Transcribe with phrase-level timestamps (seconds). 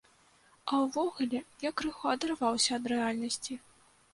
[0.71, 3.53] А ўвогуле я крыху адарваўся ад рэальнасці.